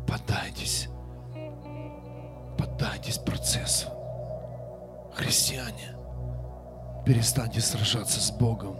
Поддайтесь. 0.07 0.88
Поддайтесь 2.57 3.17
процессу. 3.17 3.89
Христиане, 5.13 5.97
перестаньте 7.05 7.59
сражаться 7.59 8.22
с 8.22 8.32
Богом. 8.32 8.78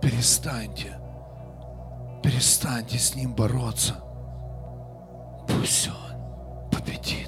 Перестаньте. 0.00 0.98
Перестаньте 2.22 2.98
с 2.98 3.14
Ним 3.14 3.34
бороться. 3.34 3.94
Пусть 5.48 5.88
Он 5.88 6.70
победит. 6.70 7.27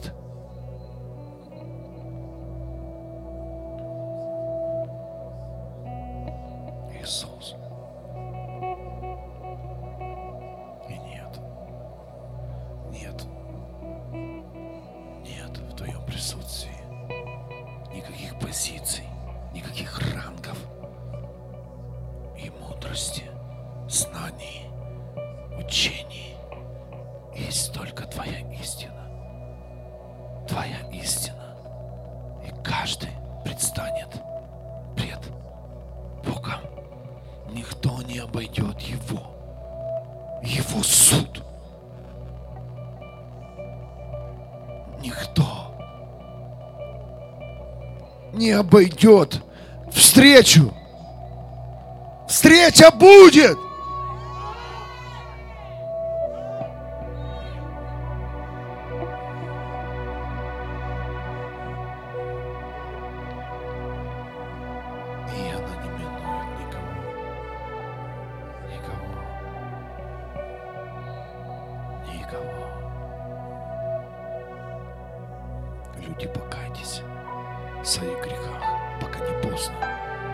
Обойдет 48.71 49.43
встречу. 49.93 50.73
Встреча 52.29 52.93
будет! 52.93 53.59
Никого. 72.07 72.69
Люди, 75.99 76.29
покайтесь 76.29 77.03
своих 77.87 78.19
грехах, 78.23 78.63
пока 79.01 79.19
не 79.21 79.33
поздно. 79.43 79.75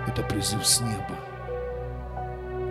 Это 0.07 0.23
призыв 0.23 0.67
с 0.67 0.81
неба. 0.81 1.17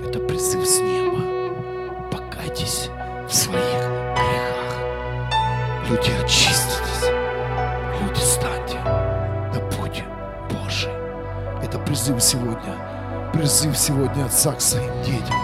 Это 0.07 0.19
призыв 0.19 0.65
с 0.65 0.79
неба. 0.79 2.09
Покайтесь 2.11 2.89
в 3.27 3.33
своих 3.33 3.61
грехах. 4.15 4.75
Люди, 5.89 6.11
очиститесь. 6.23 7.09
Люди, 8.01 8.19
станьте 8.19 8.79
на 9.53 9.59
путь 9.71 10.03
Божий. 10.49 10.93
Это 11.63 11.79
призыв 11.79 12.21
сегодня. 12.21 12.75
Призыв 13.33 13.77
сегодня 13.77 14.25
отца 14.25 14.53
к 14.53 14.61
своим 14.61 15.01
детям. 15.03 15.35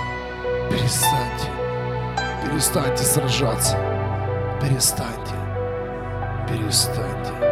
Перестаньте. 0.69 1.47
Перестаньте 2.43 3.03
сражаться. 3.03 3.77
Перестаньте. 4.61 5.35
Перестаньте. 6.47 7.50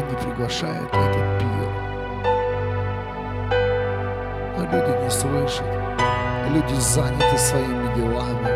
Они 0.00 0.16
приглашают 0.16 0.90
на 0.94 0.98
этот 0.98 1.38
пир. 1.38 1.68
Но 4.56 4.64
люди 4.72 5.04
не 5.04 5.10
слышат. 5.10 5.66
Люди 6.48 6.74
заняты 6.80 7.36
своими 7.36 7.94
делами. 7.94 8.48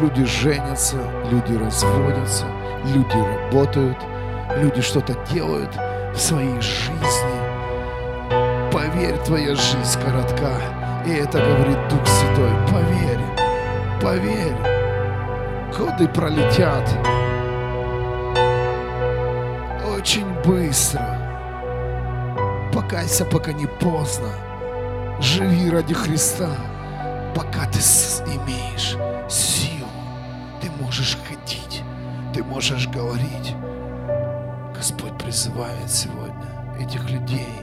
Люди 0.00 0.24
женятся, 0.24 0.98
люди 1.30 1.56
разводятся, 1.56 2.44
люди 2.84 3.16
работают, 3.16 3.96
люди 4.58 4.80
что-то 4.80 5.14
делают 5.32 5.74
в 6.14 6.18
своей 6.18 6.60
жизни. 6.60 7.40
Поверь, 8.70 9.16
твоя 9.24 9.56
жизнь 9.56 10.00
коротка. 10.04 10.60
И 11.04 11.14
это 11.14 11.38
говорит 11.38 11.78
Дух 11.88 12.06
Святой. 12.06 12.52
Поверь, 12.70 13.20
поверь. 14.00 14.56
Годы 15.76 16.06
пролетят 16.08 16.88
очень 20.06 20.32
быстро. 20.44 21.04
Покайся, 22.72 23.24
пока 23.24 23.52
не 23.52 23.66
поздно. 23.66 24.28
Живи 25.20 25.68
ради 25.68 25.94
Христа, 25.94 26.48
пока 27.34 27.66
ты 27.66 27.80
имеешь 27.80 28.96
силу. 29.28 29.88
Ты 30.60 30.70
можешь 30.80 31.18
ходить, 31.26 31.82
ты 32.32 32.44
можешь 32.44 32.86
говорить. 32.86 33.56
Господь 34.76 35.18
призывает 35.18 35.90
сегодня 35.90 36.46
этих 36.78 37.10
людей 37.10 37.56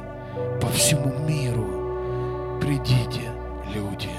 по 0.60 0.68
всему 0.68 1.18
миру. 1.20 2.60
Придите, 2.60 3.32
люди, 3.74 4.12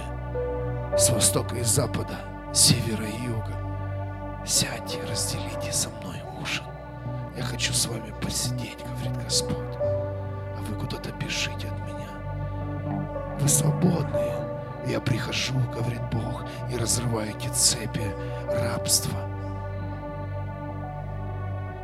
с 0.96 1.10
востока 1.10 1.56
и 1.56 1.62
запада, 1.62 2.18
севера 2.54 3.04
и 3.04 3.22
юга. 3.26 4.46
Сядьте 4.46 4.98
разделите 5.10 5.70
со 5.70 5.90
мной 5.90 6.22
ужин. 6.40 6.73
Я 7.36 7.42
хочу 7.42 7.72
с 7.72 7.86
вами 7.86 8.14
посидеть, 8.22 8.78
говорит 8.78 9.24
Господь. 9.24 9.76
А 9.80 10.58
вы 10.60 10.74
куда-то 10.76 11.10
бежите 11.12 11.66
от 11.66 11.78
меня. 11.80 13.38
Вы 13.40 13.48
свободные. 13.48 14.34
Я 14.86 15.00
прихожу, 15.00 15.54
говорит 15.74 16.02
Бог, 16.12 16.44
и 16.70 16.76
разрываю 16.76 17.30
эти 17.30 17.48
цепи 17.48 18.14
рабства. 18.48 19.18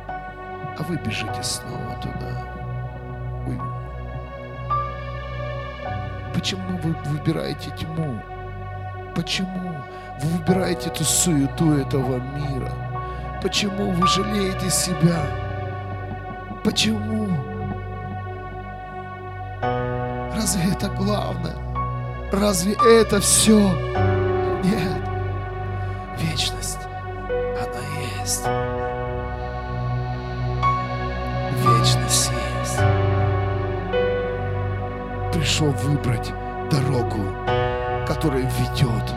А 0.07 0.83
вы 0.87 0.95
бежите 0.97 1.43
снова 1.43 1.95
туда. 2.01 2.47
Вы... 3.45 3.59
Почему 6.33 6.77
вы 6.77 6.93
выбираете 7.05 7.71
тьму? 7.71 8.21
Почему 9.15 9.75
вы 10.21 10.29
выбираете 10.29 10.89
эту 10.89 11.03
суету 11.03 11.73
этого 11.73 12.19
мира? 12.19 12.71
Почему 13.41 13.91
вы 13.91 14.07
жалеете 14.07 14.69
себя? 14.69 15.40
Почему? 16.63 17.27
Разве 20.35 20.71
это 20.71 20.89
главное? 20.89 21.55
Разве 22.31 22.73
это 22.85 23.19
все? 23.19 23.57
Нет. 24.63 25.01
Вечность, 26.19 26.77
она 27.57 27.81
есть. 28.19 28.45
Вечность 31.65 32.31
есть. 32.59 32.79
Пришел 35.33 35.71
выбрать 35.71 36.31
дорогу, 36.69 37.35
которая 38.07 38.43
ведет, 38.43 39.15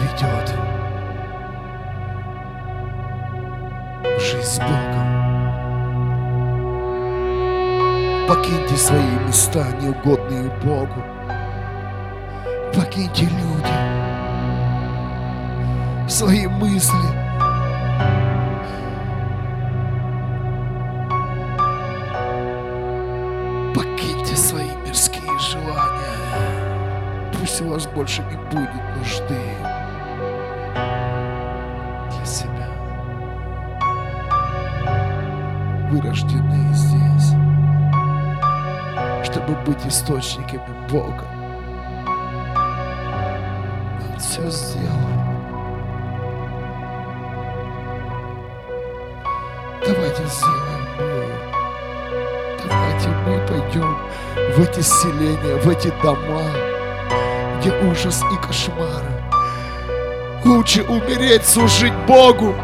ведет 0.00 0.75
с 4.46 4.58
Богом. 4.60 5.06
Покиньте 8.28 8.76
свои 8.76 9.18
места, 9.26 9.66
неугодные 9.80 10.48
Богу. 10.62 11.02
Покиньте 12.72 13.24
люди, 13.24 13.74
свои 16.08 16.46
мысли. 16.46 17.08
Покиньте 23.74 24.36
свои 24.36 24.70
мирские 24.86 25.38
желания. 25.40 26.20
Пусть 27.32 27.60
у 27.62 27.70
вас 27.70 27.86
больше 27.88 28.22
не 28.22 28.36
будет 28.36 28.96
нужды 28.96 29.55
Вы 35.96 36.02
рождены 36.10 36.74
здесь, 36.74 37.30
чтобы 39.24 39.54
быть 39.64 39.86
источниками 39.86 40.60
Бога. 40.90 41.24
Он 44.02 44.18
все 44.18 44.42
сделал. 44.50 44.92
Давайте 49.86 50.22
сделаем 50.26 50.84
мы. 50.98 51.24
Давайте 52.68 53.08
мы 53.08 53.38
пойдем 53.46 53.96
в 54.54 54.60
эти 54.60 54.82
селения, 54.82 55.56
в 55.62 55.68
эти 55.70 55.90
дома, 56.02 56.42
где 57.58 57.72
ужас 57.88 58.22
и 58.34 58.46
кошмары. 58.46 59.24
Лучше 60.44 60.82
умереть, 60.82 61.46
служить 61.46 61.94
Богу, 62.06 62.54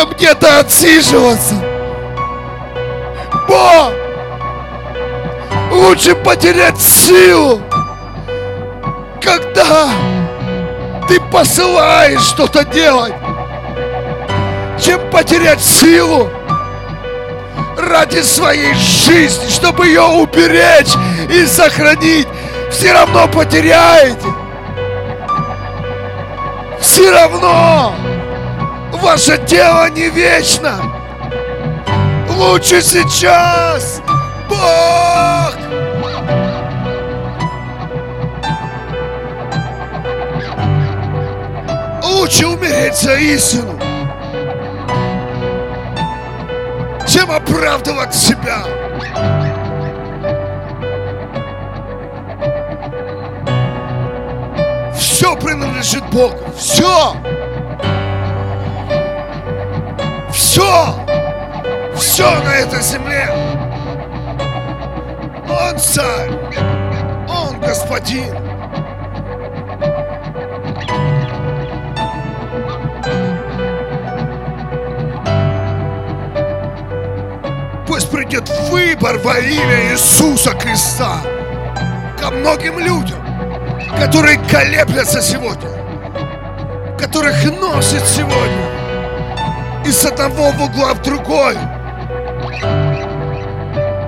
чем 0.00 0.10
где-то 0.10 0.60
отсиживаться. 0.60 1.54
Бог! 3.46 3.92
Лучше 5.70 6.14
потерять 6.14 6.80
силу, 6.80 7.60
когда 9.20 9.90
ты 11.06 11.20
посылаешь 11.20 12.22
что-то 12.22 12.64
делать, 12.64 13.14
чем 14.82 15.00
потерять 15.10 15.62
силу 15.62 16.30
ради 17.76 18.22
своей 18.22 18.74
жизни, 18.74 19.48
чтобы 19.48 19.86
ее 19.86 20.02
уберечь 20.02 20.94
и 21.30 21.46
сохранить. 21.46 22.28
Все 22.70 22.92
равно 22.92 23.28
потеряете. 23.28 24.26
Все 26.80 27.10
равно 27.10 27.94
ваше 29.00 29.38
дело 29.38 29.88
не 29.90 30.08
вечно. 30.08 30.74
Лучше 32.36 32.80
сейчас, 32.80 34.00
Бог! 34.48 35.54
Лучше 42.02 42.46
умереть 42.46 42.96
за 42.96 43.14
истину, 43.16 43.78
чем 47.06 47.30
оправдывать 47.30 48.14
себя. 48.14 48.58
Все 54.94 55.34
принадлежит 55.36 56.04
Богу. 56.10 56.38
Все. 56.56 57.14
Все. 60.50 60.96
Все 61.96 62.28
на 62.28 62.52
этой 62.56 62.82
земле. 62.82 63.28
Он 65.48 65.78
царь. 65.78 66.32
Он 67.28 67.60
господин. 67.60 68.34
Пусть 77.86 78.10
придет 78.10 78.48
выбор 78.72 79.18
во 79.18 79.38
имя 79.38 79.92
Иисуса 79.92 80.50
Христа 80.58 81.18
ко 82.20 82.30
многим 82.32 82.80
людям, 82.80 83.20
которые 84.00 84.36
колеблятся 84.50 85.22
сегодня, 85.22 85.70
которых 86.98 87.36
носит 87.44 88.04
сегодня 88.04 88.79
из 89.90 90.04
одного 90.04 90.50
угла 90.50 90.94
в 90.94 91.02
другой, 91.02 91.56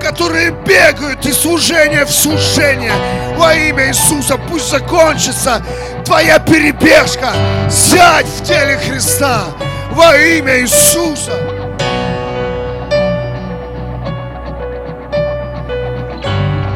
которые 0.01 0.51
бегают 0.65 1.25
из 1.25 1.41
служения 1.41 2.05
в 2.05 2.09
служение 2.09 2.93
во 3.35 3.53
имя 3.53 3.89
Иисуса. 3.89 4.37
Пусть 4.49 4.69
закончится 4.69 5.61
твоя 6.05 6.39
перебежка. 6.39 7.33
Сядь 7.69 8.27
в 8.27 8.43
теле 8.45 8.77
Христа 8.77 9.47
во 9.91 10.15
имя 10.15 10.61
Иисуса. 10.61 11.33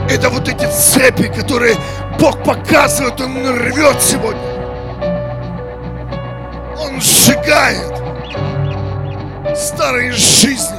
Это 0.09 0.29
вот 0.29 0.49
эти 0.49 0.69
цепи, 0.69 1.31
которые 1.33 1.77
Бог 2.19 2.43
показывает, 2.43 3.21
Он 3.21 3.57
рвет 3.57 4.01
сегодня. 4.01 4.41
Он 6.77 6.99
сжигает 6.99 7.96
старые 9.57 10.11
жизни. 10.11 10.77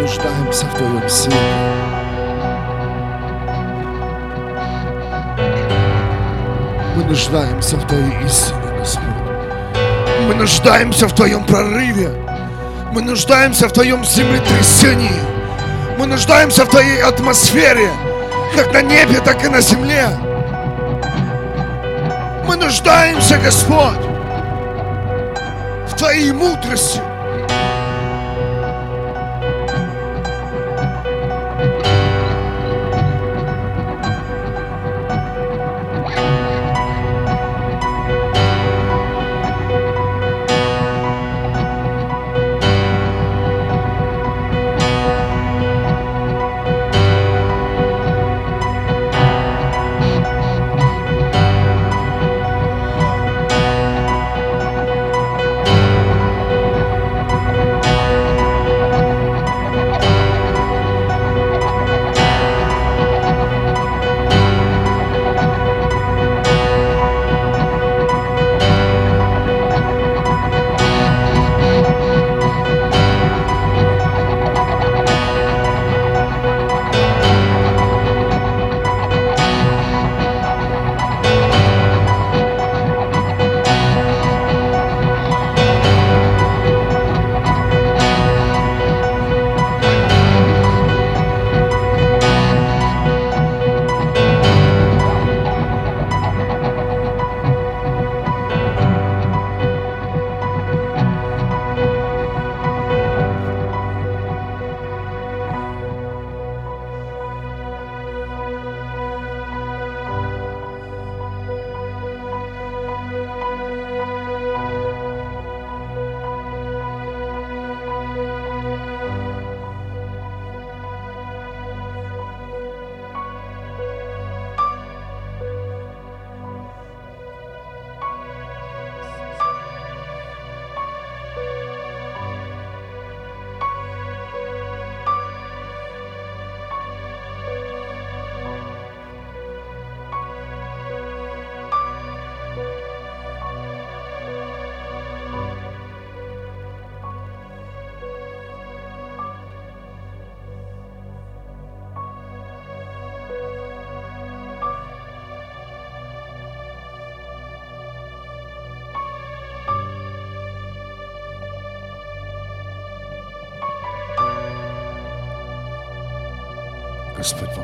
нуждаемся 0.00 0.66
в 0.66 0.74
Твоем 0.74 1.08
свете. 1.08 1.36
Мы 6.96 7.04
нуждаемся 7.04 7.76
в 7.76 7.86
Твоей 7.86 8.24
истине, 8.24 8.78
Господь. 8.78 9.31
Мы 10.26 10.34
нуждаемся 10.34 11.08
в 11.08 11.14
Твоем 11.14 11.44
прорыве. 11.44 12.10
Мы 12.92 13.02
нуждаемся 13.02 13.68
в 13.68 13.72
Твоем 13.72 14.04
землетрясении. 14.04 15.20
Мы 15.98 16.06
нуждаемся 16.06 16.64
в 16.64 16.70
Твоей 16.70 17.02
атмосфере, 17.02 17.90
как 18.56 18.72
на 18.72 18.82
небе, 18.82 19.20
так 19.20 19.44
и 19.44 19.48
на 19.48 19.60
земле. 19.60 20.08
Мы 22.46 22.56
нуждаемся, 22.56 23.38
Господь, 23.38 24.04
в 25.88 25.94
Твоей 25.96 26.32
мудрости. 26.32 27.00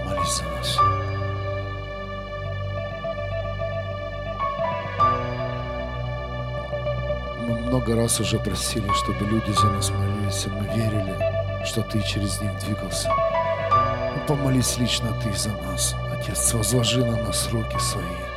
Помолись 0.09 0.36
за 0.36 0.44
нас. 0.44 0.78
Мы 7.46 7.59
много 7.61 7.96
раз 7.96 8.20
уже 8.20 8.38
просили, 8.38 8.88
чтобы 8.94 9.26
люди 9.26 9.50
за 9.52 9.66
нас 9.66 9.90
молились, 9.90 10.46
и 10.46 10.48
мы 10.48 10.64
верили, 10.74 11.14
что 11.64 11.82
Ты 11.82 12.00
через 12.00 12.40
них 12.40 12.56
двигался. 12.59 13.11
Ну, 13.11 14.26
помолись 14.26 14.78
лично 14.78 15.12
Ты 15.22 15.32
за 15.36 15.50
нас, 15.50 15.94
Отец, 16.12 16.54
возложи 16.54 17.04
на 17.04 17.16
нас 17.22 17.50
руки 17.52 17.78
свои. 17.78 18.27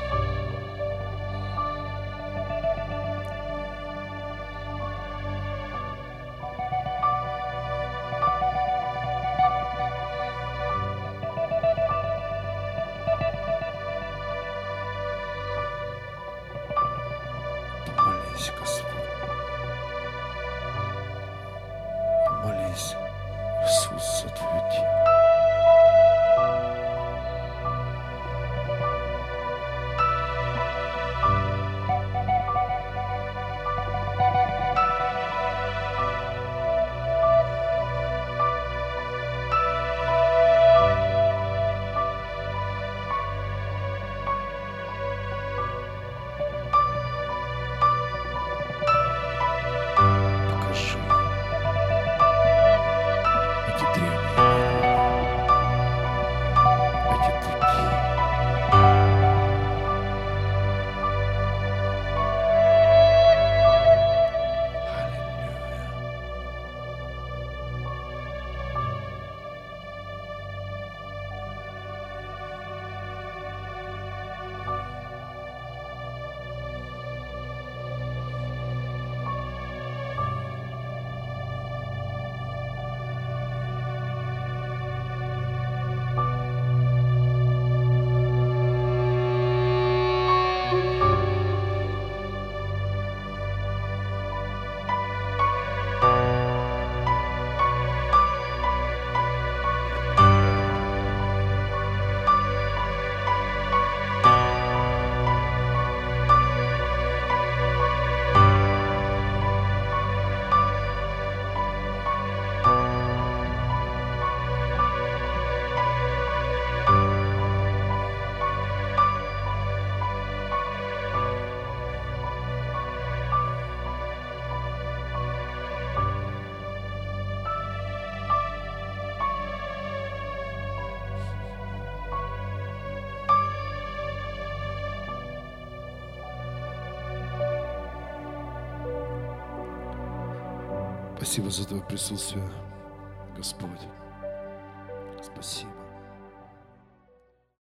Спасибо 141.32 141.50
за 141.50 141.66
Твое 141.66 141.82
присутствие, 141.84 142.44